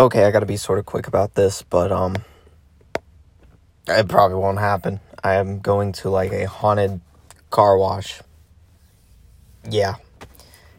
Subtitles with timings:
[0.00, 2.14] Okay, I gotta be sort of quick about this, but um,
[3.88, 5.00] it probably won't happen.
[5.24, 7.00] I am going to like a haunted
[7.50, 8.20] car wash.
[9.68, 9.96] Yeah,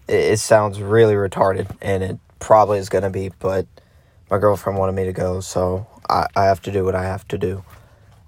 [0.07, 3.67] it, it sounds really retarded, and it probably is gonna be, but
[4.31, 7.27] my girlfriend wanted me to go, so I, I have to do what I have
[7.27, 7.65] to do.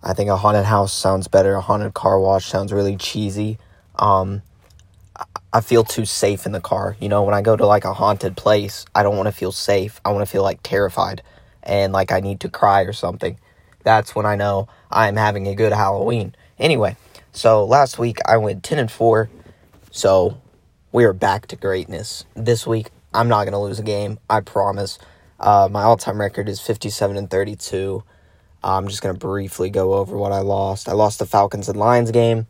[0.04, 1.54] I think a haunted house sounds better.
[1.54, 3.60] A haunted car wash sounds really cheesy.
[3.96, 4.42] Um,
[5.54, 6.96] I feel too safe in the car.
[7.00, 9.52] You know, when I go to like a haunted place, I don't want to feel
[9.52, 10.00] safe.
[10.06, 11.22] I want to feel like terrified
[11.64, 13.38] and like I need to cry or something.
[13.84, 16.36] That's when I know I'm having a good Halloween.
[16.58, 16.96] Anyway,
[17.34, 19.30] so last week I went 10 and 4.
[19.92, 20.38] So
[20.94, 22.24] we are back to greatness.
[22.34, 24.20] This week I'm not going to lose a game.
[24.30, 25.00] I promise.
[25.38, 28.04] Uh, my all-time record is 57 and 32.
[28.64, 30.88] I'm just going to briefly go over what I lost.
[30.88, 32.46] I lost the Falcons and Lions game.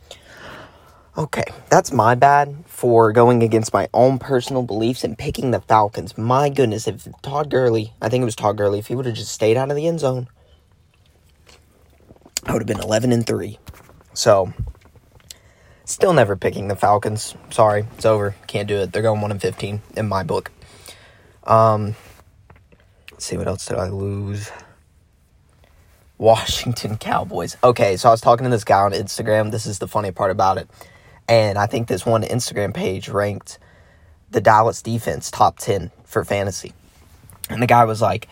[1.18, 6.18] Okay, that's my bad for going against my own personal beliefs and picking the Falcons.
[6.18, 9.16] My goodness, if Todd Gurley, I think it was Todd Gurley, if he would have
[9.16, 10.30] just stayed out of the end zone,
[12.46, 13.60] I would have been 11 and 3.
[14.14, 14.54] So,
[15.84, 17.36] still never picking the Falcons.
[17.50, 18.34] Sorry, it's over.
[18.48, 18.94] Can't do it.
[18.94, 20.50] They're going 1 and 15 in my book.
[21.44, 21.96] Um,
[23.12, 24.50] let's see what else did I lose.
[26.18, 27.58] Washington Cowboys.
[27.64, 29.52] Okay, so I was talking to this guy on Instagram.
[29.52, 30.70] This is the funny part about it.
[31.32, 33.58] And I think this one Instagram page ranked
[34.32, 36.74] the Dallas defense top 10 for fantasy.
[37.50, 38.28] And the guy was like,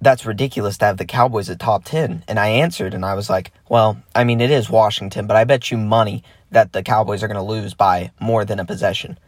[0.00, 2.24] that's ridiculous to have the Cowboys at top 10.
[2.26, 5.44] And I answered and I was like, well, I mean, it is Washington, but I
[5.44, 9.18] bet you money that the Cowboys are going to lose by more than a possession.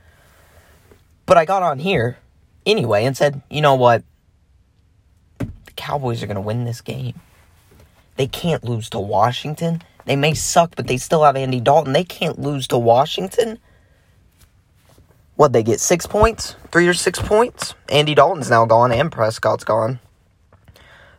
[1.26, 2.16] But I got on here
[2.64, 4.02] anyway and said, you know what?
[5.40, 7.20] The Cowboys are going to win this game.
[8.16, 9.82] They can't lose to Washington.
[10.06, 11.92] They may suck, but they still have Andy Dalton.
[11.92, 13.58] They can't lose to Washington.
[15.34, 16.56] What, they get six points?
[16.72, 17.74] Three or six points?
[17.90, 20.00] Andy Dalton's now gone and Prescott's gone.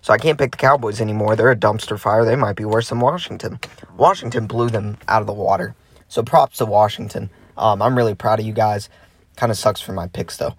[0.02, 1.36] So I can't pick the Cowboys anymore.
[1.36, 2.26] They're a dumpster fire.
[2.26, 3.60] They might be worse than Washington.
[3.96, 5.76] Washington blew them out of the water.
[6.08, 7.30] So props to Washington.
[7.58, 8.90] Um, I'm really proud of you guys.
[9.36, 10.56] Kind of sucks for my picks though.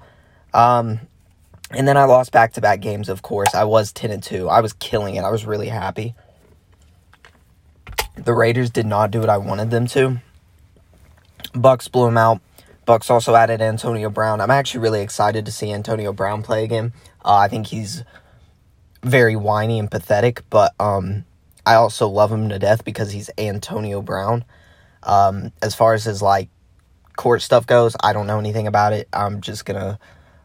[0.53, 1.01] Um,
[1.71, 3.55] and then I lost back to back games, of course.
[3.55, 4.49] I was 10 and 2.
[4.49, 5.25] I was killing it.
[5.25, 6.15] I was really happy.
[8.25, 10.21] The Raiders did not do what I wanted them to.
[11.55, 12.41] Bucks blew them out.
[12.85, 14.41] Bucks also added Antonio Brown.
[14.41, 16.93] I'm actually really excited to see Antonio Brown play again.
[17.25, 18.03] Uh, I think he's
[19.03, 21.25] very whiny and pathetic, but um,
[21.65, 24.45] I also love him to death because he's Antonio Brown.
[25.03, 26.49] Um, as far as his like
[27.17, 29.09] court stuff goes, I don't know anything about it.
[29.13, 29.99] I'm just gonna.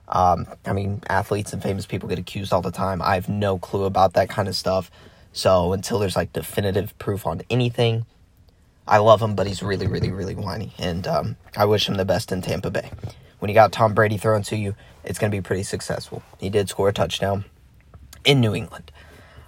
[0.09, 3.01] Um, I mean, athletes and famous people get accused all the time.
[3.01, 4.91] I have no clue about that kind of stuff.
[5.33, 8.05] So until there's like definitive proof on anything,
[8.88, 10.73] I love him, but he's really, really, really whiny.
[10.77, 12.91] And um, I wish him the best in Tampa Bay.
[13.39, 16.23] When you got Tom Brady thrown to you, it's going to be pretty successful.
[16.39, 17.45] He did score a touchdown
[18.23, 18.91] in New England.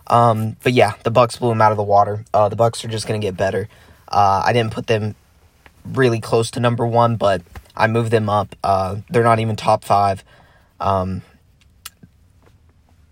[0.08, 2.26] Um, but yeah, the Bucks blew him out of the water.
[2.34, 3.70] Uh, the Bucks are just going to get better.
[4.08, 5.16] Uh, I didn't put them
[5.86, 7.42] really close to number one, but
[7.76, 8.56] I moved them up.
[8.64, 10.24] Uh, they're not even top five.
[10.80, 11.22] Um,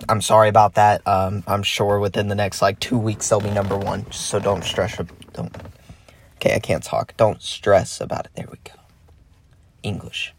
[0.09, 1.05] I'm sorry about that.
[1.07, 4.11] Um, I'm sure within the next like two weeks they'll be number one.
[4.11, 4.99] So don't stress.
[5.33, 5.55] Don't.
[6.35, 7.15] Okay, I can't talk.
[7.17, 8.31] Don't stress about it.
[8.35, 8.79] There we go.
[9.81, 10.33] English.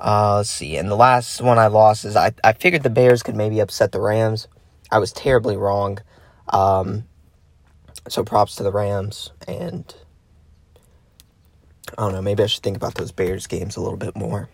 [0.00, 0.76] Uh, let's see.
[0.76, 3.92] And the last one I lost is I, I figured the Bears could maybe upset
[3.92, 4.48] the Rams.
[4.90, 5.98] I was terribly wrong.
[6.48, 7.04] Um,
[8.08, 9.30] so props to the Rams.
[9.48, 9.94] And
[11.96, 12.22] I don't know.
[12.22, 14.48] Maybe I should think about those Bears games a little bit more.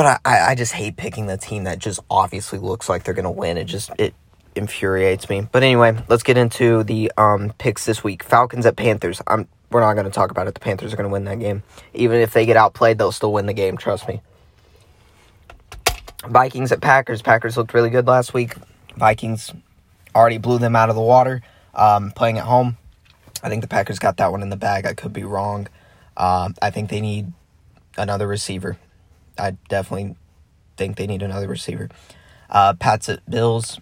[0.00, 3.30] But I, I just hate picking the team that just obviously looks like they're to
[3.30, 3.58] win.
[3.58, 4.14] It just it
[4.54, 5.46] infuriates me.
[5.52, 8.22] But anyway, let's get into the um, picks this week.
[8.22, 9.20] Falcons at Panthers.
[9.26, 10.54] I'm we're not to talk about it.
[10.54, 11.64] The Panthers are to win that game.
[11.92, 13.76] Even if they get outplayed, they'll still win the game.
[13.76, 14.22] Trust me.
[16.26, 17.20] Vikings at Packers.
[17.20, 18.54] Packers looked really good last week.
[18.96, 19.52] Vikings
[20.14, 21.42] already blew them out of the water.
[21.74, 22.78] Um, playing at home,
[23.42, 24.86] I think the Packers got that one in the bag.
[24.86, 25.68] I could be wrong.
[26.16, 27.34] Um, I think they need
[27.98, 28.78] another receiver.
[29.40, 30.16] I definitely
[30.76, 31.88] think they need another receiver.
[32.48, 33.80] Uh, Pats at Bills.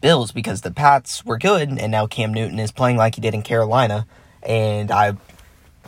[0.00, 3.34] Bills because the Pats were good, and now Cam Newton is playing like he did
[3.34, 4.06] in Carolina.
[4.42, 5.16] And I,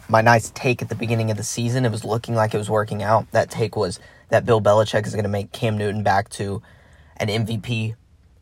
[0.08, 2.68] my nice take at the beginning of the season, it was looking like it was
[2.68, 3.30] working out.
[3.32, 3.98] That take was
[4.28, 6.62] that Bill Belichick is going to make Cam Newton back to
[7.16, 7.94] an MVP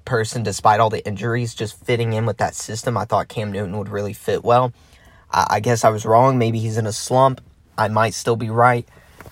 [0.04, 2.96] person despite all the injuries, just fitting in with that system.
[2.96, 4.72] I thought Cam Newton would really fit well.
[5.30, 6.38] I, I guess I was wrong.
[6.38, 7.40] Maybe he's in a slump.
[7.78, 8.88] I might still be right.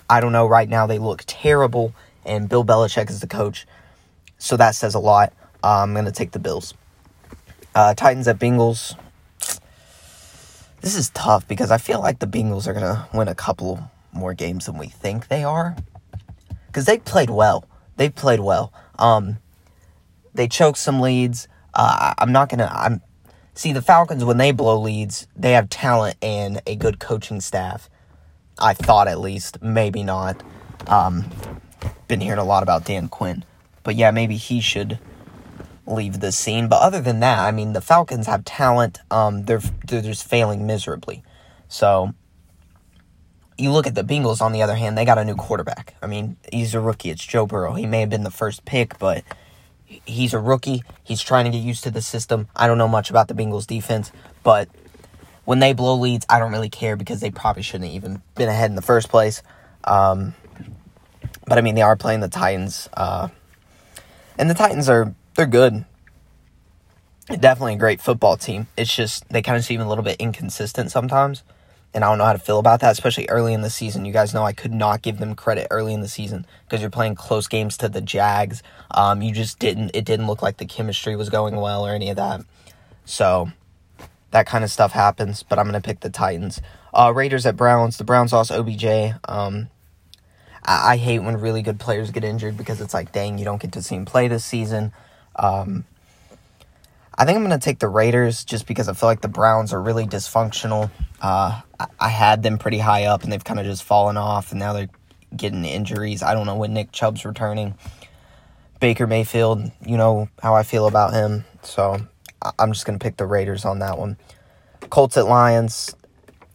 [0.09, 0.47] I don't know.
[0.47, 1.93] Right now, they look terrible,
[2.25, 3.67] and Bill Belichick is the coach,
[4.37, 5.33] so that says a lot.
[5.63, 6.73] Uh, I'm going to take the Bills.
[7.75, 8.97] Uh, Titans at Bengals.
[10.81, 13.91] This is tough because I feel like the Bengals are going to win a couple
[14.11, 15.75] more games than we think they are.
[16.67, 17.65] Because they played well.
[17.97, 18.73] They've played well.
[18.97, 19.37] Um,
[20.33, 21.47] they choked some leads.
[21.73, 22.71] Uh, I'm not gonna.
[22.73, 23.01] I'm
[23.53, 27.89] see the Falcons when they blow leads, they have talent and a good coaching staff.
[28.59, 30.41] I thought at least, maybe not.
[30.87, 31.29] Um,
[32.07, 33.45] been hearing a lot about Dan Quinn,
[33.83, 34.99] but yeah, maybe he should
[35.85, 36.67] leave the scene.
[36.67, 38.99] But other than that, I mean, the Falcons have talent.
[39.11, 41.23] Um, they're they're just failing miserably.
[41.67, 42.13] So
[43.57, 44.41] you look at the Bengals.
[44.41, 45.95] On the other hand, they got a new quarterback.
[46.01, 47.09] I mean, he's a rookie.
[47.09, 47.73] It's Joe Burrow.
[47.73, 49.23] He may have been the first pick, but
[49.85, 50.83] he's a rookie.
[51.03, 52.47] He's trying to get used to the system.
[52.55, 54.11] I don't know much about the Bengals defense,
[54.43, 54.69] but
[55.49, 58.49] when they blow leads, I don't really care because they probably shouldn't have even been
[58.49, 59.41] ahead in the first place.
[59.83, 60.35] Um,
[61.47, 63.29] but I mean, they are playing the Titans, uh,
[64.37, 65.85] and the Titans are they're good.
[67.29, 68.67] Definitely a great football team.
[68.77, 71.41] It's just they kind of seem a little bit inconsistent sometimes,
[71.95, 74.05] and I don't know how to feel about that, especially early in the season.
[74.05, 76.91] You guys know I could not give them credit early in the season because you're
[76.91, 78.61] playing close games to the Jags.
[78.91, 79.95] Um, you just didn't.
[79.95, 82.41] It didn't look like the chemistry was going well or any of that.
[83.05, 83.51] So
[84.31, 85.43] that kind of stuff happens.
[85.43, 86.61] But I'm gonna pick the Titans.
[86.93, 87.97] Uh, Raiders at Browns.
[87.97, 88.85] The Browns lost OBJ.
[89.25, 89.69] Um,
[90.63, 93.61] I, I hate when really good players get injured because it's like, dang, you don't
[93.61, 94.91] get to see him play this season.
[95.35, 95.85] Um,
[97.19, 99.73] I think I'm going to take the Raiders just because I feel like the Browns
[99.73, 100.89] are really dysfunctional.
[101.21, 104.51] Uh, I, I, had them pretty high up and they've kind of just fallen off,
[104.51, 104.89] and now they're
[105.35, 106.23] getting injuries.
[106.23, 107.75] I don't know when Nick Chubb's returning.
[108.79, 111.43] Baker Mayfield, you know how I feel about him.
[111.61, 111.99] So
[112.57, 114.17] I'm just going to pick the Raiders on that one.
[114.89, 115.95] Colts at Lions.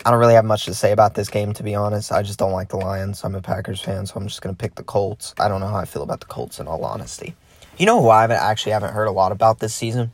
[0.04, 2.12] I don't really have much to say about this game, to be honest.
[2.12, 3.24] I just don't like the Lions.
[3.24, 5.34] I'm a Packers fan, so I'm just going to pick the Colts.
[5.38, 7.34] I don't know how I feel about the Colts, in all honesty.
[7.78, 10.12] You know who I haven't actually haven't heard a lot about this season?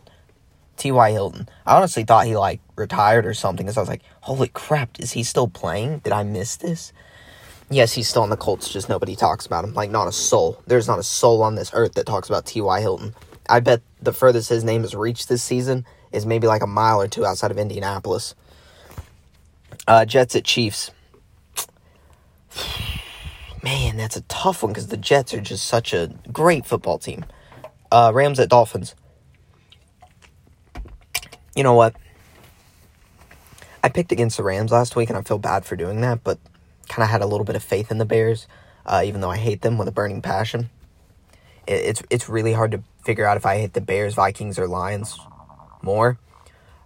[0.77, 1.11] T.Y.
[1.11, 1.49] Hilton.
[1.67, 5.13] I honestly thought he like retired or something because I was like, holy crap, is
[5.13, 5.99] he still playing?
[5.99, 6.95] Did I miss this?
[7.69, 9.75] Yes, he's still on the Colts, just nobody talks about him.
[9.75, 10.61] Like, not a soul.
[10.67, 12.81] There's not a soul on this earth that talks about T.Y.
[12.81, 13.15] Hilton.
[13.50, 17.00] I bet the furthest his name has reached this season is maybe like a mile
[17.00, 18.37] or two outside of Indianapolis.
[19.88, 20.93] Uh, Jets at Chiefs.
[23.62, 27.26] Man, that's a tough one because the Jets are just such a great football team.
[27.91, 28.94] Uh, Rams at Dolphins.
[31.56, 31.97] You know what?
[33.82, 36.38] I picked against the Rams last week, and I feel bad for doing that, but
[36.88, 38.47] kind of had a little bit of faith in the Bears,
[38.87, 40.70] uh, even though I hate them with a burning passion.
[41.71, 44.67] It, it's it's really hard to figure out if I hate the Bears, Vikings, or
[44.67, 45.19] Lions
[45.83, 46.19] more.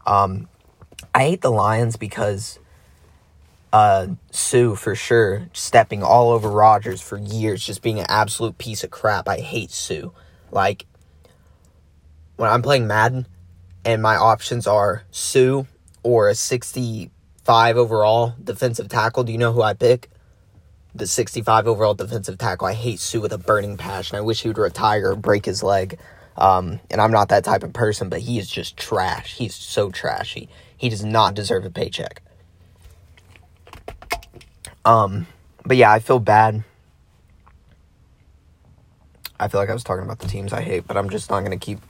[0.06, 0.48] Um,
[1.14, 2.58] I hate the Lions because
[3.72, 8.84] uh, Suh for sure stepping all over Rodgers for years, just being an absolute piece
[8.84, 9.28] of crap.
[9.28, 10.10] I hate Suh.
[10.52, 10.86] Like
[12.36, 13.26] when I'm playing Madden
[13.84, 15.64] and my options are Suh
[16.02, 20.10] or a 65 overall defensive tackle, do you know who I pick?
[20.94, 22.68] The 65 overall defensive tackle.
[22.68, 24.16] I hate Suh with a burning passion.
[24.16, 25.98] I wish he would retire or break his leg.
[26.36, 29.34] Um, and I'm not that type of person, but he is just trash.
[29.34, 30.48] He's so trashy.
[30.76, 32.22] He does not deserve a paycheck.
[34.84, 35.26] Um,
[35.64, 36.64] but yeah, I feel bad
[39.38, 41.40] I feel like I was talking about the teams I hate, but I'm just not
[41.40, 41.80] going to keep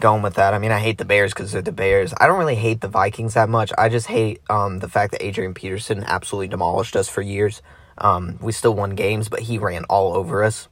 [0.00, 0.54] going with that.
[0.54, 2.14] I mean, I hate the Bears because they're the Bears.
[2.18, 3.72] I don't really hate the Vikings that much.
[3.76, 7.60] I just hate um, the fact that Adrian Peterson absolutely demolished us for years.
[7.98, 10.68] Um, we still won games, but he ran all over us.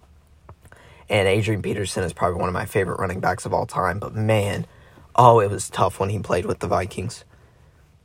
[1.09, 3.99] And Adrian Peterson is probably one of my favorite running backs of all time.
[3.99, 4.67] But man,
[5.15, 7.25] oh, it was tough when he played with the Vikings.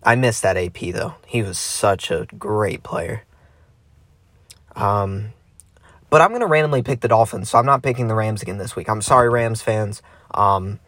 [0.03, 1.15] I missed that AP though.
[1.25, 3.23] He was such a great player.
[4.75, 5.33] Um,
[6.09, 8.75] but I'm to randomly pick the Dolphins, so I'm not picking the Rams again this
[8.75, 8.89] week.
[8.89, 10.01] I'm sorry, Rams fans.
[10.31, 10.79] Um,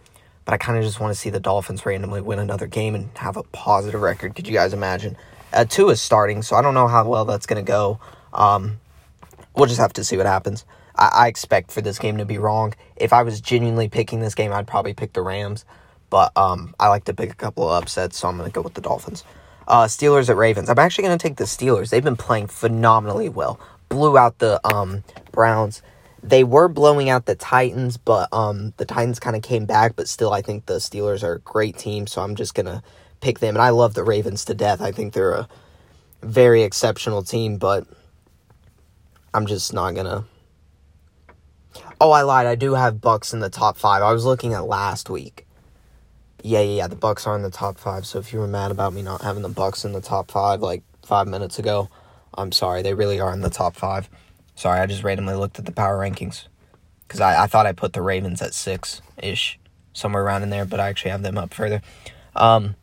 [0.46, 3.10] but I kind of just want to see the Dolphins randomly win another game and
[3.18, 4.36] have a positive record.
[4.36, 5.18] Could you guys imagine?
[5.52, 8.00] Uh, Tua is starting, so I don't know how well that's to go.
[8.34, 8.80] Um,
[9.56, 10.66] we'll just have to see what happens.
[10.96, 12.74] I-, I expect for this game to be wrong.
[12.96, 15.66] If I was genuinely picking this game, I'd probably pick the Rams.
[16.10, 18.62] But um, I like to pick a couple of upsets, so I'm going to go
[18.62, 19.24] with the Dolphins.
[19.68, 20.70] Uh, Steelers at Ravens.
[20.70, 21.92] I'm actually going to take the Steelers.
[21.92, 23.60] They've been playing phenomenally well
[23.90, 25.82] blew out the um, Browns.
[26.22, 29.96] They were blowing out the Titans, but um, the Titans kind of came back.
[29.96, 32.84] But still, I think the Steelers are a great team, so I'm just gonna
[33.20, 33.56] pick them.
[33.56, 34.82] And I love the Ravens to death.
[34.82, 35.48] I think they're a
[36.22, 37.88] very exceptional team, but
[39.34, 40.26] I'm just not gonna.
[42.02, 42.48] Oh, I lied.
[42.48, 44.02] I do have Bucks in the top five.
[44.02, 45.46] I was looking at last week.
[46.42, 46.88] Yeah, yeah, yeah.
[46.88, 48.06] The Bucks are in the top five.
[48.06, 50.62] So if you were mad about me not having the Bucks in the top five
[50.62, 51.90] like five minutes ago,
[52.34, 54.10] I'm sorry, they really are in the top five.
[54.56, 56.48] Sorry, I just randomly looked at the power rankings
[57.08, 59.60] because I, I thought I put the Ravens at six ish,
[59.94, 61.82] somewhere around in there, but I actually have them up further.
[62.36, 62.76] Um,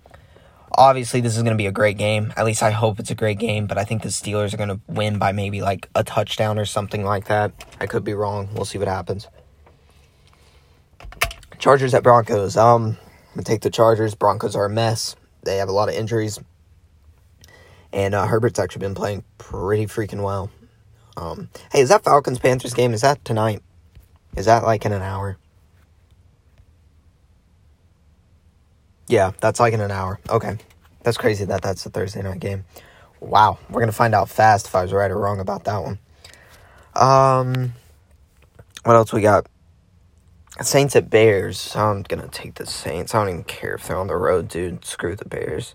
[0.79, 2.35] Obviously, this is going to be a great game.
[2.37, 4.69] At least I hope it's a great game, but I think the Steelers are going
[4.69, 7.53] to win by maybe like a touchdown or something like that.
[7.81, 8.51] I could be wrong.
[8.53, 9.27] We'll see what happens.
[11.59, 12.59] Chargers at Broncos.
[12.59, 12.99] Um,
[13.37, 14.15] to take the Chargers.
[14.15, 15.17] Broncos are a mess.
[15.45, 16.39] They have a lot of injuries.
[17.93, 20.51] And uh, Herbert's actually been playing pretty freaking well.
[21.17, 22.93] Um, hey, is that Falcons Panthers game?
[22.93, 23.63] Is that tonight?
[24.37, 25.39] Is that like in an hour?
[29.09, 30.19] Yeah, that's like in an hour.
[30.29, 30.59] Okay.
[31.03, 32.65] That's crazy that that's a Thursday night game.
[33.21, 33.59] Wow.
[33.69, 35.99] We're going to find out fast if I was right or wrong about that one.
[36.95, 37.75] Um,
[38.85, 39.47] what else we got?
[40.63, 41.77] Saints at Bears.
[41.77, 43.15] I'm going to take the Saints.
[43.15, 44.85] I don't even care if they're on the road, dude.
[44.85, 45.75] Screw the Bears.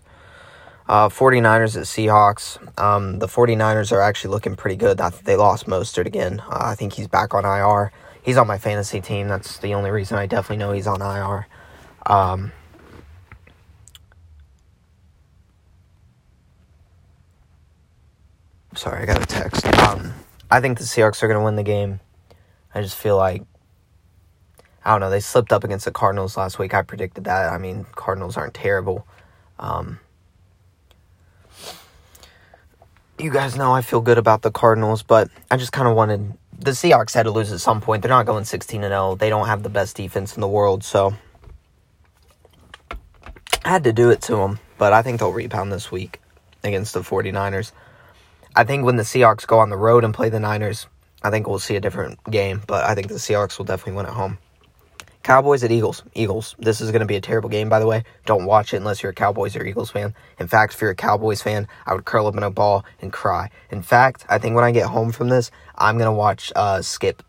[0.88, 2.58] Uh, 49ers at Seahawks.
[2.78, 5.00] Um, the 49ers are actually looking pretty good.
[5.24, 6.40] They lost Mostert again.
[6.40, 7.92] Uh, I think he's back on IR.
[8.22, 9.28] He's on my fantasy team.
[9.28, 11.46] That's the only reason I definitely know he's on IR.
[12.04, 12.52] Um,
[18.74, 19.66] sorry, I got a text.
[19.78, 20.12] Um,
[20.50, 22.00] I think the Seahawks are going to win the game.
[22.74, 23.42] I just feel like
[24.84, 25.10] I don't know.
[25.10, 26.74] They slipped up against the Cardinals last week.
[26.74, 27.52] I predicted that.
[27.52, 29.06] I mean, Cardinals aren't terrible.
[29.58, 30.00] Um,
[33.18, 36.34] you guys know I feel good about the Cardinals, but I just kind of wanted
[36.58, 38.02] the Seahawks had to lose at some point.
[38.02, 39.16] They're not going 16 and 0.
[39.16, 41.14] They don't have the best defense in the world, so
[43.64, 46.20] I had to do it to them, but I think they'll rebound this week
[46.64, 47.70] against the 49ers.
[48.54, 50.86] I think when the Seahawks go on the road and play the Niners,
[51.22, 54.06] I think we'll see a different game, but I think the Seahawks will definitely win
[54.06, 54.38] at home.
[55.22, 56.02] Cowboys at Eagles.
[56.14, 56.56] Eagles.
[56.58, 58.04] This is going to be a terrible game, by the way.
[58.26, 60.14] Don't watch it unless you're a Cowboys or Eagles fan.
[60.40, 63.12] In fact, if you're a Cowboys fan, I would curl up in a ball and
[63.12, 63.50] cry.
[63.70, 66.82] In fact, I think when I get home from this, I'm going to watch uh,
[66.82, 67.22] Skip.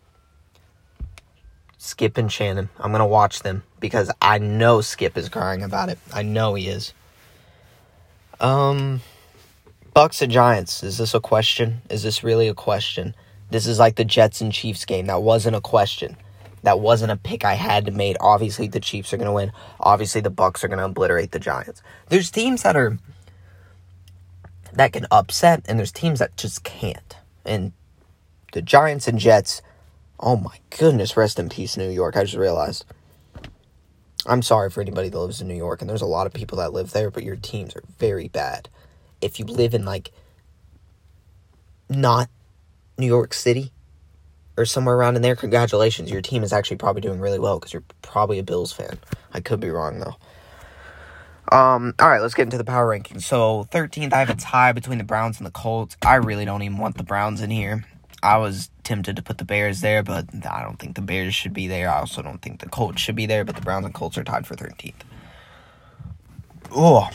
[1.78, 2.68] Skip and Shannon.
[2.80, 5.98] I'm going to watch them because I know Skip is crying about it.
[6.12, 6.92] I know he is.
[8.40, 9.02] Um,
[9.94, 10.82] Bucks and Giants.
[10.82, 11.80] Is this a question?
[11.88, 13.14] Is this really a question?
[13.50, 15.06] This is like the Jets and Chiefs game.
[15.06, 16.16] That wasn't a question.
[16.64, 18.16] That wasn't a pick I had to make.
[18.20, 19.52] Obviously, the Chiefs are going to win.
[19.78, 21.80] Obviously, the Bucks are going to obliterate the Giants.
[22.08, 22.98] There's teams that are
[24.72, 27.16] that can upset, and there's teams that just can't.
[27.44, 27.70] And
[28.52, 29.62] the Giants and Jets.
[30.18, 32.16] Oh my goodness, rest in peace, New York.
[32.16, 32.84] I just realized.
[34.26, 36.58] I'm sorry for anybody that lives in New York, and there's a lot of people
[36.58, 38.68] that live there, but your teams are very bad.
[39.24, 40.12] If you live in like
[41.88, 42.28] not
[42.98, 43.72] New York City,
[44.56, 46.10] or somewhere around in there, congratulations.
[46.10, 48.98] Your team is actually probably doing really well because you're probably a Bills fan.
[49.32, 50.16] I could be wrong though.
[51.52, 53.22] Um, all right, let's get into the power rankings.
[53.22, 55.96] So, 13th, I have a tie between the Browns and the Colts.
[56.02, 57.84] I really don't even want the Browns in here.
[58.22, 61.52] I was tempted to put the Bears there, but I don't think the Bears should
[61.52, 61.90] be there.
[61.90, 64.24] I also don't think the Colts should be there, but the Browns and Colts are
[64.24, 64.94] tied for 13th.
[66.74, 67.10] Oh,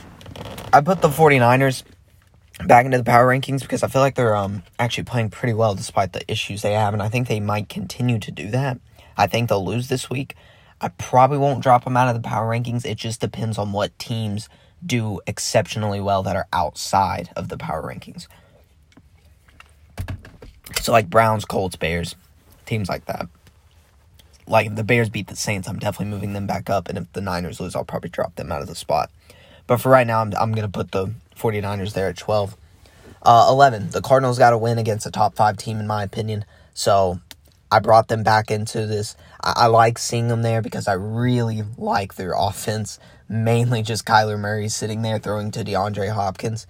[0.72, 1.84] I put the 49ers
[2.66, 5.76] back into the power rankings because I feel like they're um, actually playing pretty well
[5.76, 8.80] despite the issues they have, and I think they might continue to do that.
[9.18, 10.36] I think they'll lose this week.
[10.82, 12.86] I probably won't drop them out of the power rankings.
[12.86, 14.48] It just depends on what teams
[14.86, 18.28] do exceptionally well that are outside of the power rankings.
[20.82, 22.16] So, like Browns, Colts, Bears,
[22.66, 23.28] teams like that.
[24.48, 27.12] Like if the Bears beat the Saints, I'm definitely moving them back up, and if
[27.14, 29.12] the Niners lose, I'll probably drop them out of the spot.
[29.70, 32.58] But for right now, I'm, I'm going to put the 49ers there at 12.
[33.22, 36.44] Uh, 11, the Cardinals got to win against a top five team, in my opinion.
[36.74, 37.20] So
[37.72, 39.16] I brought them back into this.
[39.44, 42.98] I, I like seeing them there because I really like their offense.
[43.30, 46.66] Mainly just Kyler Murray sitting there throwing to DeAndre Hopkins.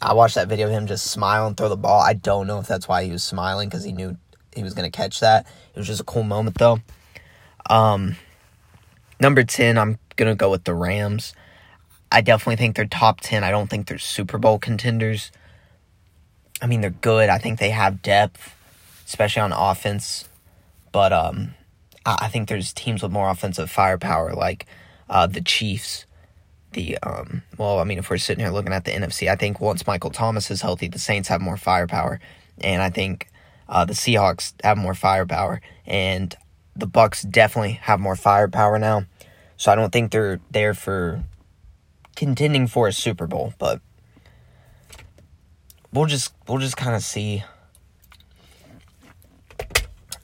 [0.00, 2.00] I watched that video of him just smile and throw the ball.
[2.00, 4.18] I don't know if that's why he was smiling because he knew
[4.54, 5.48] he was going to catch that.
[5.74, 6.78] It was just a cool moment, though.
[7.68, 8.14] Um,
[9.18, 11.34] number 10, I'm going to go with the Rams.
[12.10, 13.44] I definitely think they're top 10.
[13.44, 15.32] I don't think they're Super Bowl contenders.
[16.62, 17.28] I mean, they're good.
[17.28, 18.54] I think they have depth,
[19.06, 20.28] especially on offense.
[20.92, 21.54] But um,
[22.06, 24.66] I think there's teams with more offensive firepower, like
[25.10, 26.06] uh, the Chiefs.
[26.72, 29.60] The um, well, I mean, if we're sitting here looking at the NFC, I think
[29.60, 32.20] once Michael Thomas is healthy, the Saints have more firepower,
[32.60, 33.28] and I think
[33.68, 36.34] uh, the Seahawks have more firepower, and
[36.74, 39.04] the Bucks definitely have more firepower now.
[39.56, 41.24] So I don't think they're there for
[42.16, 43.80] contending for a Super Bowl, but
[45.92, 47.44] we'll just we'll just kind of see.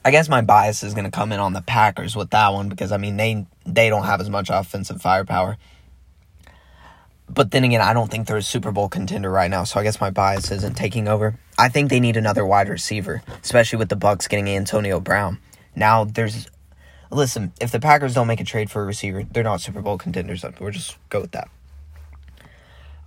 [0.05, 2.67] I guess my bias is going to come in on the Packers with that one
[2.67, 5.57] because I mean they they don't have as much offensive firepower.
[7.29, 9.83] But then again, I don't think they're a Super Bowl contender right now, so I
[9.83, 11.39] guess my bias isn't taking over.
[11.57, 15.39] I think they need another wide receiver, especially with the Bucks getting Antonio Brown.
[15.75, 16.49] Now there's
[17.09, 19.97] listen, if the Packers don't make a trade for a receiver, they're not Super Bowl
[19.97, 20.43] contenders.
[20.59, 21.49] We'll just go with that.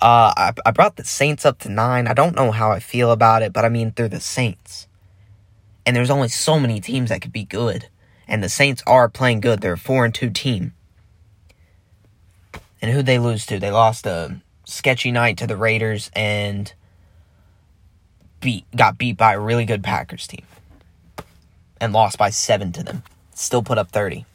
[0.00, 2.07] Uh, I, I brought the Saints up to nine.
[2.07, 4.87] I don't know how I feel about it, but I mean, they're the Saints.
[5.87, 7.88] And there's only so many teams that could be good.
[8.29, 9.61] And the Saints are playing good.
[9.61, 10.75] They're a 4 and 2 team.
[12.83, 13.59] And who'd they lose to?
[13.59, 16.73] They lost a sketchy night to the Raiders and
[18.41, 20.45] beat got beat by a really good Packers team.
[21.81, 23.03] And lost by 7 to them.
[23.35, 24.26] Still put up 30.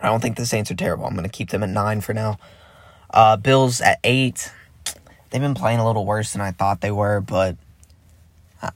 [0.00, 1.04] I don't think the Saints are terrible.
[1.04, 2.38] I'm going to keep them at 9 for now.
[3.10, 4.50] Uh, Bills at 8
[5.32, 7.56] they've been playing a little worse than I thought they were, but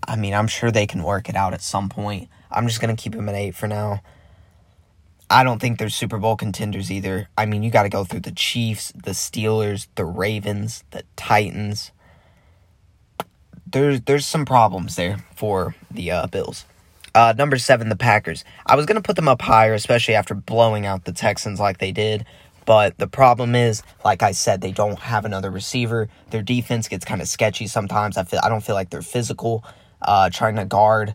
[0.08, 2.28] I mean, I'm sure they can work it out at some point.
[2.50, 4.02] I'm just going to keep them at eight for now.
[5.28, 7.28] I don't think they're Super Bowl contenders either.
[7.36, 11.92] I mean, you got to go through the Chiefs, the Steelers, the Ravens, the Titans.
[13.68, 16.64] There's there's some problems there for the uh, Bills.
[17.14, 18.44] Uh, number seven, the Packers.
[18.64, 21.90] I was gonna put them up higher, especially after blowing out the Texans like they
[21.90, 22.25] did.
[22.66, 26.08] But the problem is, like I said, they don't have another receiver.
[26.30, 28.18] Their defense gets kind of sketchy sometimes.
[28.18, 29.64] I feel I don't feel like they're physical,
[30.02, 31.14] uh, trying to guard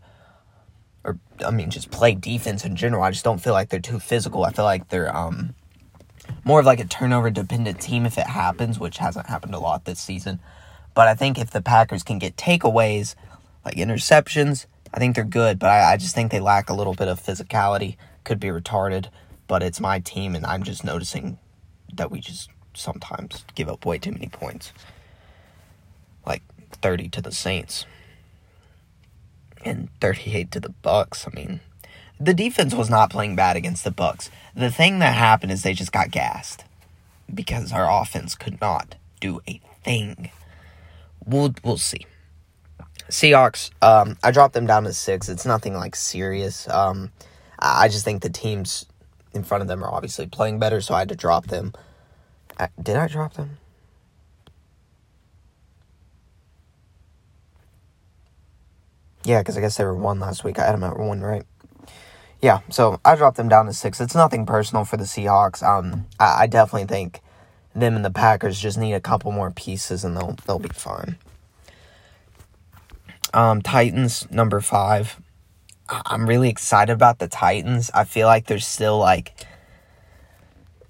[1.04, 3.04] or I mean just play defense in general.
[3.04, 4.46] I just don't feel like they're too physical.
[4.46, 5.56] I feel like they're um
[6.44, 9.86] more of like a turnover dependent team if it happens, which hasn't happened a lot
[9.86, 10.40] this season.
[10.94, 13.16] But I think if the Packers can get takeaways,
[13.66, 15.60] like interceptions, I think they're good.
[15.60, 17.98] But I, I just think they lack a little bit of physicality.
[18.24, 19.08] Could be retarded
[19.52, 21.38] but it's my team, and I'm just noticing
[21.94, 24.72] that we just sometimes give up way too many points.
[26.26, 26.42] Like
[26.82, 27.86] 30 to the Saints
[29.66, 31.28] and 38 to the Bucks.
[31.28, 31.60] I mean,
[32.18, 34.32] the defense was not playing bad against the Bucks.
[34.56, 36.64] The thing that happened is they just got gassed
[37.36, 40.32] because our offense could not do a thing.
[41.26, 42.06] We'll we'll see.
[43.10, 45.28] Seahawks, um, I dropped them down to six.
[45.28, 46.70] It's nothing like serious.
[46.70, 47.12] Um,
[47.60, 48.86] I just think the team's
[49.34, 51.74] in front of them are obviously playing better, so I had to drop them.
[52.82, 53.58] Did I drop them?
[59.24, 60.60] Yeah, because I guess they were one last week.
[60.60, 61.44] I had them at one, right?
[62.42, 64.02] Yeah, so I dropped them down to six.
[64.02, 65.62] It's nothing personal for the Seahawks.
[65.62, 67.22] Um, I, I definitely think
[67.76, 71.18] them and the Packers just need a couple more pieces, and they'll they'll be fine.
[73.34, 75.21] Um, Titans number five.
[75.92, 77.92] I'm really excited about the Titans.
[77.94, 79.34] I feel like they're still like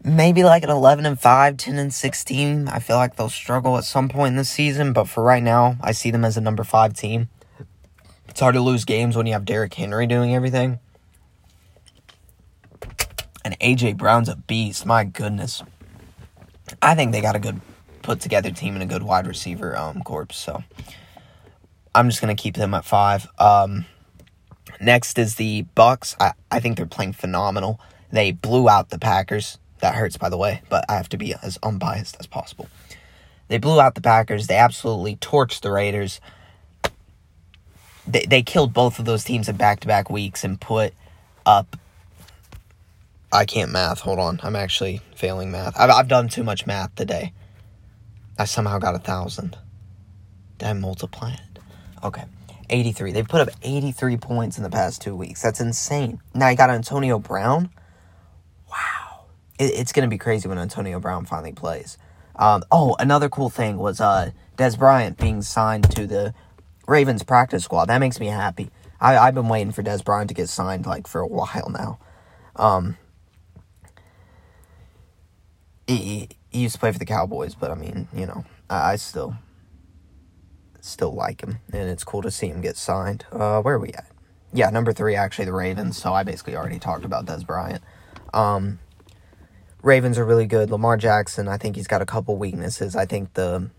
[0.03, 2.67] maybe like an 11 and 5, 10 and 16.
[2.67, 5.77] I feel like they'll struggle at some point in the season, but for right now,
[5.81, 7.29] I see them as a number 5 team.
[8.27, 10.79] It's hard to lose games when you have Derrick Henry doing everything.
[13.43, 14.85] And AJ Brown's a beast.
[14.85, 15.63] My goodness.
[16.81, 17.59] I think they got a good
[18.01, 20.63] put together team and a good wide receiver um corps, so
[21.93, 23.27] I'm just going to keep them at 5.
[23.37, 23.85] Um
[24.81, 26.15] Next is the Bucks.
[26.19, 27.79] I, I think they're playing phenomenal.
[28.11, 29.59] They blew out the Packers.
[29.79, 32.67] That hurts, by the way, but I have to be as unbiased as possible.
[33.47, 34.47] They blew out the Packers.
[34.47, 36.19] They absolutely torched the Raiders.
[38.07, 40.93] They, they killed both of those teams in back to back weeks and put
[41.45, 41.77] up.
[43.31, 43.99] I can't math.
[43.99, 44.39] Hold on.
[44.43, 45.79] I'm actually failing math.
[45.79, 47.33] I've, I've done too much math today.
[48.37, 49.57] I somehow got a thousand.
[50.57, 51.59] Did I multiply it?
[52.03, 52.23] Okay.
[52.71, 53.11] 83.
[53.11, 55.41] They've put up 83 points in the past two weeks.
[55.41, 56.19] That's insane.
[56.33, 57.69] Now you got Antonio Brown.
[58.69, 59.25] Wow.
[59.59, 61.97] It, it's going to be crazy when Antonio Brown finally plays.
[62.35, 66.33] Um, oh, another cool thing was uh, Dez Bryant being signed to the
[66.87, 67.85] Ravens practice squad.
[67.85, 68.71] That makes me happy.
[68.99, 71.99] I, I've been waiting for Dez Bryant to get signed like for a while now.
[72.55, 72.97] Um,
[75.87, 78.95] he, he used to play for the Cowboys, but I mean, you know, I, I
[78.95, 79.35] still
[80.81, 83.25] still like him, and it's cool to see him get signed.
[83.31, 84.07] Uh, where are we at?
[84.53, 85.97] Yeah, number three, actually, the Ravens.
[85.97, 87.81] So I basically already talked about Dez Bryant.
[88.33, 88.79] Um,
[89.81, 90.69] Ravens are really good.
[90.69, 92.95] Lamar Jackson, I think he's got a couple weaknesses.
[92.95, 93.69] I think the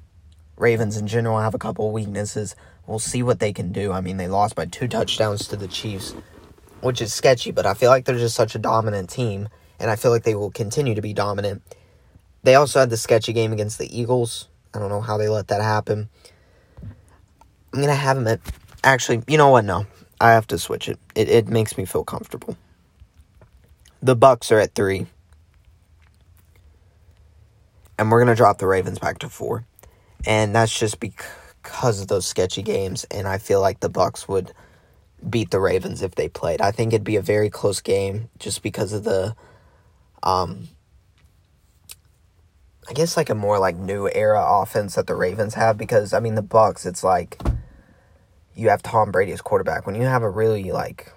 [0.56, 2.56] Ravens in general have a couple weaknesses.
[2.86, 3.92] We'll see what they can do.
[3.92, 6.14] I mean, they lost by two touchdowns to the Chiefs,
[6.80, 9.96] which is sketchy, but I feel like they're just such a dominant team, and I
[9.96, 11.62] feel like they will continue to be dominant.
[12.42, 14.48] They also had the sketchy game against the Eagles.
[14.74, 16.08] I don't know how they let that happen.
[17.72, 18.40] I'm gonna have him at.
[18.84, 19.64] Actually, you know what?
[19.64, 19.86] No,
[20.20, 20.98] I have to switch it.
[21.14, 22.56] It it makes me feel comfortable.
[24.02, 25.06] The Bucks are at three,
[27.98, 29.64] and we're gonna drop the Ravens back to four,
[30.26, 33.04] and that's just because of those sketchy games.
[33.10, 34.52] And I feel like the Bucks would
[35.28, 36.60] beat the Ravens if they played.
[36.60, 39.34] I think it'd be a very close game just because of the
[40.22, 40.68] um
[42.88, 46.20] I guess like a more like new era offense that the Ravens have because I
[46.20, 47.40] mean the Bucks it's like
[48.54, 49.86] you have Tom Brady as quarterback.
[49.86, 51.12] When you have a really like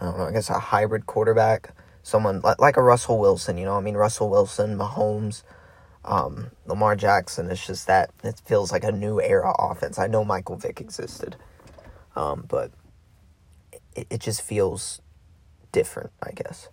[0.00, 3.64] I don't know, I guess a hybrid quarterback, someone like, like a Russell Wilson, you
[3.64, 5.42] know, I mean Russell Wilson, Mahomes,
[6.04, 9.98] Um, Lamar Jackson it's just that it feels like a new era offense.
[9.98, 11.36] I know Michael Vick existed,
[12.16, 12.70] um, but
[13.94, 15.02] it, it just feels
[15.72, 16.68] different, I guess.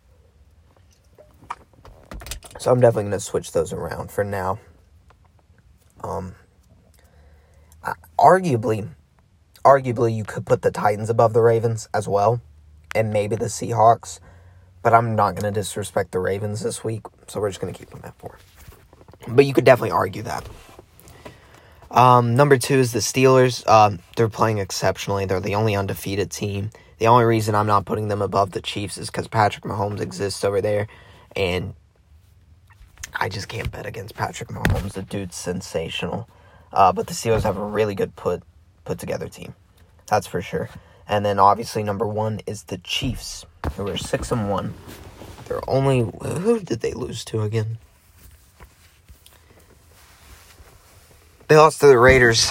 [2.59, 4.59] So I'm definitely going to switch those around for now.
[6.03, 6.35] Um,
[8.17, 8.87] arguably,
[9.63, 12.41] arguably you could put the Titans above the Ravens as well,
[12.95, 14.19] and maybe the Seahawks.
[14.83, 17.77] But I'm not going to disrespect the Ravens this week, so we're just going to
[17.77, 18.37] keep them at four.
[19.27, 20.47] But you could definitely argue that.
[21.89, 23.67] Um, number two is the Steelers.
[23.67, 25.25] Um, they're playing exceptionally.
[25.25, 26.71] They're the only undefeated team.
[26.99, 30.43] The only reason I'm not putting them above the Chiefs is because Patrick Mahomes exists
[30.43, 30.87] over there,
[31.35, 31.75] and
[33.13, 34.93] I just can't bet against Patrick Mahomes.
[34.93, 36.27] The dude's sensational.
[36.71, 38.43] Uh, but the Steelers have a really good put
[38.83, 39.53] put together team.
[40.07, 40.69] That's for sure.
[41.07, 44.73] And then obviously number one is the Chiefs, who are six and one.
[45.47, 47.77] They're only who did they lose to again?
[51.47, 52.49] They lost to the Raiders,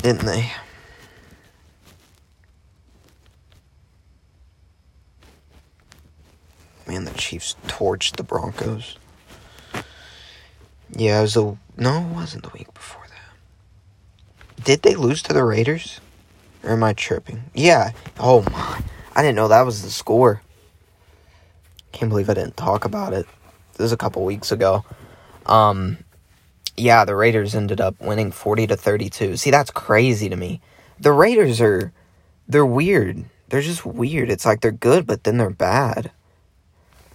[0.00, 0.50] didn't they?
[6.88, 8.98] Man, the Chiefs torched the Broncos.
[10.90, 13.01] Yeah, it was a no, it wasn't the week before.
[14.64, 16.00] Did they lose to the Raiders?
[16.62, 17.44] Or am I tripping?
[17.54, 17.92] Yeah.
[18.18, 18.82] Oh my.
[19.14, 20.42] I didn't know that was the score.
[21.90, 23.26] Can't believe I didn't talk about it.
[23.72, 24.84] This was a couple weeks ago.
[25.46, 25.98] Um
[26.76, 29.36] yeah, the Raiders ended up winning 40 to 32.
[29.36, 30.60] See, that's crazy to me.
[30.98, 31.92] The Raiders are
[32.48, 33.24] they're weird.
[33.48, 34.30] They're just weird.
[34.30, 36.10] It's like they're good, but then they're bad.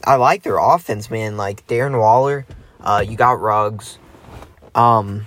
[0.03, 1.37] I like their offense, man.
[1.37, 2.45] Like Darren Waller,
[2.81, 3.97] uh, you got Ruggs.
[4.75, 5.25] Um,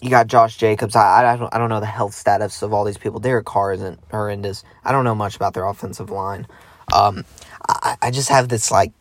[0.00, 0.96] you got Josh Jacobs.
[0.96, 3.20] I, I don't I don't know the health status of all these people.
[3.20, 4.64] Derek Carr isn't horrendous.
[4.84, 6.46] I don't know much about their offensive line.
[6.92, 7.24] Um,
[7.68, 8.92] I, I just have this like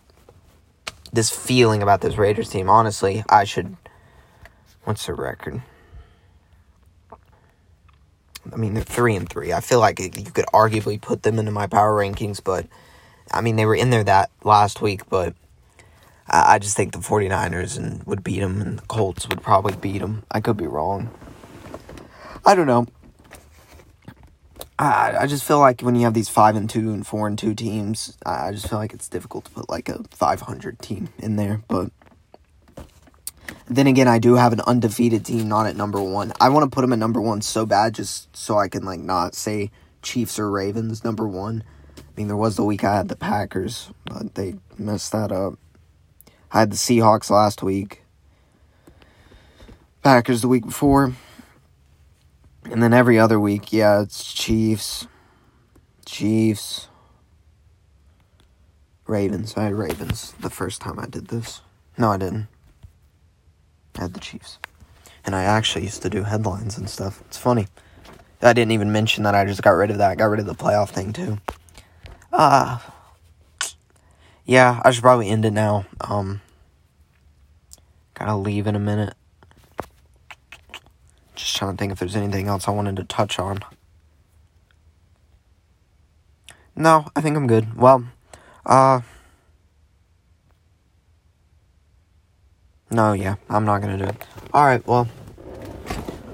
[1.14, 2.70] this feeling about this Raiders team.
[2.70, 3.78] Honestly, I should.
[4.84, 5.62] What's their record?
[8.52, 9.54] I mean, they're three and three.
[9.54, 12.66] I feel like you could arguably put them into my power rankings, but
[13.32, 15.36] I mean, they were in there that last week, but
[16.32, 20.00] I, just think the 49ers and would beat them, and the Colts would probably beat
[20.00, 20.24] them.
[20.32, 21.10] I could be wrong.
[22.46, 22.88] I don't know.
[24.78, 27.38] I I just feel like when you have these five and two and four and
[27.38, 31.36] two teams, I just feel like it's difficult to put like a 500 team in
[31.36, 31.62] there.
[31.68, 31.92] But
[33.68, 36.32] then again, I do have an undefeated team not at number one.
[36.40, 39.02] I want to put them at number one so bad, just so I can like
[39.02, 39.70] not say
[40.02, 41.64] Chiefs or Ravens number one.
[41.98, 45.60] I mean, there was the week I had the Packers, but they messed that up.
[46.52, 48.04] I had the Seahawks last week.
[50.04, 51.14] Packers the week before.
[52.72, 55.08] And then every other week, yeah, it's Chiefs.
[56.06, 56.88] Chiefs.
[59.06, 59.56] Ravens.
[59.58, 61.62] I had Ravens the first time I did this.
[61.98, 62.48] No, I didn't.
[63.98, 64.58] I had the Chiefs.
[65.26, 67.22] And I actually used to do headlines and stuff.
[67.26, 67.68] It's funny.
[68.42, 70.12] I didn't even mention that I just got rid of that.
[70.12, 71.40] I got rid of the playoff thing too.
[72.32, 72.88] Ah.
[72.88, 72.99] Uh,
[74.50, 75.86] yeah, I should probably end it now.
[76.02, 76.42] Um,
[78.16, 79.14] gotta leave in a minute.
[81.36, 83.60] Just trying to think if there's anything else I wanted to touch on.
[86.76, 87.78] No, I think I'm good.
[87.78, 88.06] Well,
[88.66, 89.02] uh.
[92.90, 94.26] No, yeah, I'm not gonna do it.
[94.52, 95.08] Alright, well.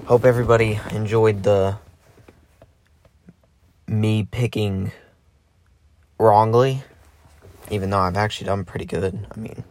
[0.06, 1.80] Hope everybody enjoyed the.
[3.90, 4.94] me picking
[6.18, 6.82] wrongly
[7.72, 9.28] even though I've actually done pretty good.
[9.36, 9.64] I mean,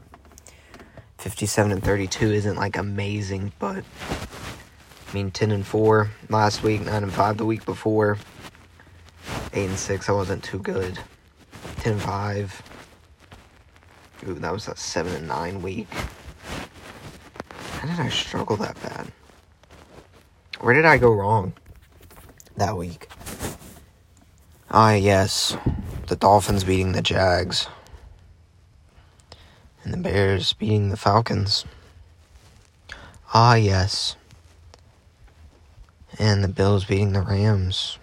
[1.19, 3.85] 57 and 32 isn't like amazing, but
[5.09, 8.19] I mean, 10 and 4 last week, 9 and 5 the week before,
[9.53, 10.99] 8 and 6, I wasn't too good.
[11.77, 12.63] 10 and 5.
[14.29, 15.89] Ooh, that was a 7 and 9 week.
[17.79, 19.13] How did I struggle that bad?
[20.61, 21.53] Where did I go wrong
[22.57, 23.09] that week?
[24.71, 25.57] Ah, yes.
[26.09, 27.69] The Dolphins beating the Jags
[29.85, 31.65] and the Bears beating the Falcons.
[33.33, 34.17] Ah, yes.
[36.19, 37.99] And the Bills beating the Rams.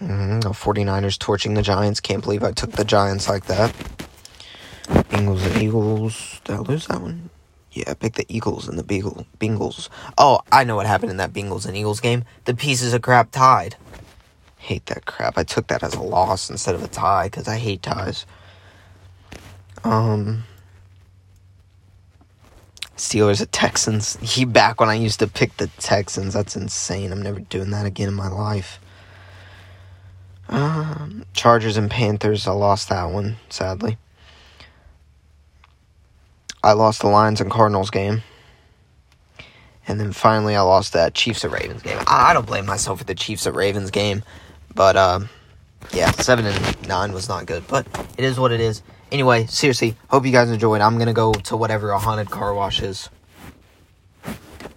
[0.00, 0.40] Mm-hmm.
[0.40, 2.00] The 49ers torching the Giants.
[2.00, 3.74] Can't believe I took the Giants like that.
[4.88, 6.40] Bengals and Eagles.
[6.44, 7.30] Did I lose that one?
[7.72, 9.88] Yeah, I picked the Eagles and the Beagle, Bengals.
[10.18, 12.24] Oh, I know what happened in that Bengals and Eagles game.
[12.44, 13.76] The pieces of crap tied.
[14.60, 15.36] Hate that crap.
[15.36, 18.26] I took that as a loss instead of a tie because I hate ties.
[19.82, 20.44] Um,
[22.96, 24.18] Steelers at Texans.
[24.20, 26.34] He back when I used to pick the Texans.
[26.34, 27.10] That's insane.
[27.10, 28.78] I'm never doing that again in my life.
[30.50, 32.46] Um, Chargers and Panthers.
[32.46, 33.96] I lost that one, sadly.
[36.62, 38.22] I lost the Lions and Cardinals game.
[39.88, 41.98] And then finally, I lost that Chiefs at Ravens game.
[42.06, 44.22] I, I don't blame myself for the Chiefs at Ravens game,
[44.74, 45.20] but uh,
[45.92, 47.66] yeah, seven and nine was not good.
[47.68, 48.82] But it is what it is.
[49.12, 50.80] Anyway, seriously, hope you guys enjoyed.
[50.80, 53.10] I'm gonna go to whatever a haunted car wash is.